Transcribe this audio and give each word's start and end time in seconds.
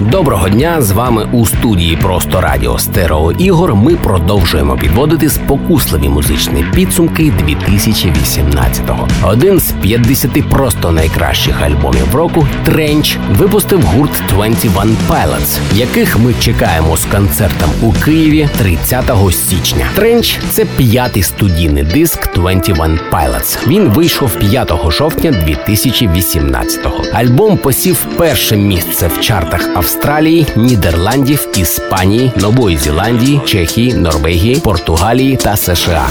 Доброго 0.00 0.48
дня! 0.48 0.82
З 0.82 0.90
вами 0.90 1.28
у 1.32 1.46
студії 1.46 1.96
Просто 1.96 2.40
Радіо 2.40 2.78
Стерео 2.78 3.32
Ігор. 3.32 3.74
Ми 3.74 3.96
продовжуємо 3.96 4.76
підводити 4.76 5.28
спокусливі 5.28 6.08
музичні 6.08 6.64
підсумки 6.74 7.22
2018-го. 7.22 9.08
Один 9.22 9.60
з 9.60 9.72
50 9.72 10.50
просто 10.50 10.90
найкращих 10.90 11.62
альбомів 11.62 12.14
року 12.14 12.46
Тренч 12.64 13.18
випустив 13.30 13.82
гурт 13.82 14.22
21 14.28 14.96
Pilots, 15.10 15.58
яких 15.74 16.18
ми 16.18 16.34
чекаємо 16.40 16.96
з 16.96 17.04
концертом 17.04 17.70
у 17.82 17.92
Києві 17.92 18.48
30 18.58 19.04
січня. 19.32 19.86
Тренч 19.94 20.38
це 20.50 20.64
п'ятий 20.64 21.22
студійний 21.22 21.82
диск 21.82 22.34
21 22.34 22.98
Pilots. 23.12 23.68
Він 23.68 23.88
вийшов 23.88 24.34
5 24.34 24.72
жовтня 24.90 25.30
2018-го. 25.30 27.04
Альбом 27.12 27.56
посів 27.56 28.06
перше 28.16 28.56
місце 28.56 29.10
в 29.18 29.20
чартах 29.20 29.60
Австралії 29.60 29.87
Австралії, 29.88 30.46
Нідерландів, 30.56 31.48
Іспанії, 31.56 32.32
Нової 32.36 32.76
Зеландії, 32.76 33.40
Чехії, 33.46 33.94
Норвегії, 33.94 34.56
Португалії 34.56 35.36
та 35.36 35.56
США. 35.56 36.08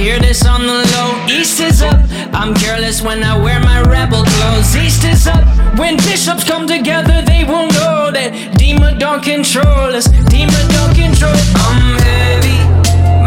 Hear 0.00 0.18
this 0.18 0.46
on 0.46 0.62
the 0.62 0.80
low. 0.94 1.26
East 1.28 1.60
is 1.60 1.82
up, 1.82 2.00
I'm 2.32 2.54
careless 2.54 3.02
when 3.02 3.22
I 3.22 3.36
wear 3.36 3.60
my 3.60 3.82
rebel 3.82 4.24
clothes. 4.24 4.74
East 4.74 5.04
is 5.04 5.26
up, 5.26 5.44
when 5.78 5.96
bishops 5.98 6.44
come 6.44 6.66
together, 6.66 7.22
they 7.22 7.44
will 7.44 7.68
know 7.78 8.10
that 8.10 8.32
Dima 8.58 8.98
don't 8.98 9.22
control 9.22 9.94
us. 9.94 10.08
Dima 10.32 10.60
don't 10.76 10.94
control. 10.94 11.36
I'm 11.68 11.98
heavy, 12.08 12.60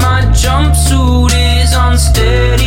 my 0.02 0.22
jumpsuit 0.34 1.32
is 1.62 1.74
unsteady. 1.76 2.63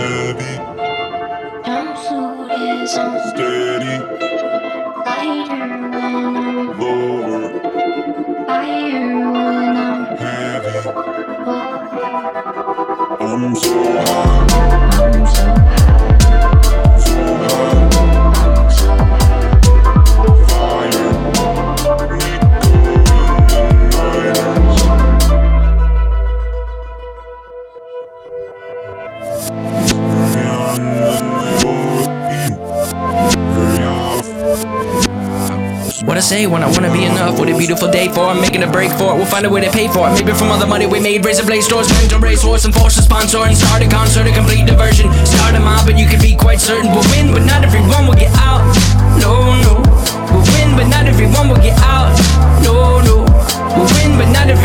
I'm 0.00 0.06
heavy, 0.06 0.54
Jumpsuit 1.62 2.82
is 2.82 2.96
on 2.96 3.12
steady, 3.28 3.96
lighter 5.04 5.66
when 5.90 6.36
I'm 6.36 6.78
lower, 6.80 7.42
higher 8.48 9.30
when 9.30 9.76
I'm 9.76 10.16
heavy. 10.16 10.78
I'm 13.20 13.54
so 13.54 13.76
high, 14.06 14.49
What 36.04 36.16
I 36.16 36.20
say 36.20 36.46
when 36.46 36.62
I 36.62 36.66
wanna 36.72 36.90
be 36.90 37.04
enough? 37.04 37.38
What 37.38 37.50
a 37.50 37.56
beautiful 37.56 37.90
day 37.90 38.08
for 38.08 38.32
it, 38.32 38.40
making 38.40 38.62
a 38.62 38.66
break 38.66 38.90
for 38.92 39.12
it. 39.12 39.16
We'll 39.20 39.26
find 39.28 39.44
a 39.44 39.50
way 39.50 39.60
to 39.60 39.70
pay 39.70 39.86
for 39.86 40.08
it. 40.08 40.12
Maybe 40.16 40.32
from 40.32 40.48
all 40.48 40.58
the 40.58 40.66
money 40.66 40.86
we 40.86 40.98
made, 40.98 41.26
razor 41.26 41.44
blade 41.44 41.60
stores, 41.60 41.90
mental 42.00 42.18
race 42.20 42.40
horse, 42.40 42.64
and 42.64 42.72
force 42.72 42.96
a 42.96 43.02
sponsor 43.02 43.44
and 43.44 43.54
start 43.54 43.82
a 43.82 43.88
concert, 43.88 44.26
a 44.26 44.32
complete 44.32 44.64
diversion. 44.64 45.12
Start 45.26 45.56
a 45.56 45.60
mob, 45.60 45.88
and 45.88 45.98
you 46.00 46.06
can 46.06 46.20
be 46.20 46.34
quite 46.34 46.58
certain 46.58 46.90
we'll 46.92 47.04
win, 47.12 47.32
but 47.32 47.44
not 47.44 47.64
everyone 47.64 48.06
will 48.06 48.16
get 48.16 48.32
out. 48.40 48.64
No, 49.20 49.52
no, 49.60 49.76
we'll 50.32 50.46
win, 50.56 50.72
but 50.72 50.88
not 50.88 51.04
everyone 51.04 51.50
will 51.50 51.60
get 51.60 51.76
out. 51.84 52.16
No, 52.64 53.04
no, 53.04 53.28
we'll 53.76 53.90
win, 54.00 54.16
but 54.16 54.32
not 54.32 54.48
everyone 54.48 54.59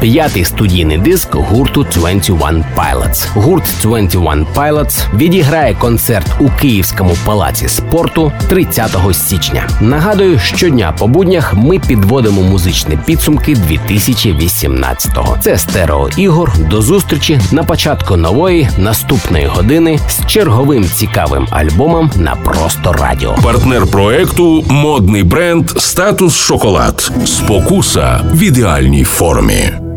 п'ятий 0.00 0.44
студійний 0.44 0.98
диск 0.98 1.34
гурту 1.34 1.86
21 1.94 2.64
Pilots. 2.76 3.26
Гурт 3.34 3.74
21 3.82 4.46
Pilots 4.54 5.16
відіграє 5.16 5.74
концерт 5.74 6.26
у 6.40 6.48
Київському 6.60 7.16
палаці 7.24 7.68
спорту 7.68 8.32
30 8.48 8.96
січня. 9.12 9.68
Нагадую, 9.80 10.38
щодня 10.38 10.94
по 10.98 11.06
буднях 11.06 11.54
ми 11.54 11.78
підводимо 11.78 12.42
музичні 12.42 12.98
підсумки 13.06 13.54
2018-го. 13.54 15.36
Це 15.40 15.58
стерео 15.58 16.08
ігор. 16.16 16.52
До 16.70 16.82
зустрічі 16.82 17.40
на 17.52 17.64
початку 17.64 18.16
нової 18.16 18.68
наступної 18.78 19.46
години 19.46 19.98
з 20.08 20.26
черговим 20.26 20.84
цікавим 20.84 21.46
альбомом 21.50 22.10
на 22.16 22.34
просто 22.34 22.92
радіо. 22.92 23.34
Партнер 23.42 23.86
проекту 23.86 24.64
модний 24.68 25.22
бренд 25.22 25.70
Статус 25.70 26.36
Шоколад. 26.36 27.12
Спокуса 27.24 28.20
в 28.32 28.42
ідеальній 28.42 29.04
формі. 29.04 29.89